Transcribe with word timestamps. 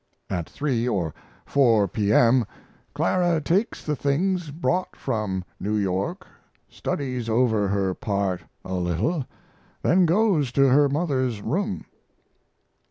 At 0.31 0.49
3 0.49 0.87
or 0.87 1.13
4 1.45 1.87
P.M. 1.87 2.47
Clara 2.95 3.39
takes 3.39 3.85
the 3.85 3.95
things 3.95 4.49
brought 4.49 4.95
from 4.95 5.43
New 5.59 5.75
York, 5.75 6.25
studies 6.67 7.29
over 7.29 7.67
her 7.67 7.93
part 7.93 8.41
a 8.65 8.73
little, 8.73 9.27
then 9.83 10.07
goes 10.07 10.51
to 10.53 10.69
her 10.69 10.89
mother's 10.89 11.43
room. 11.43 11.85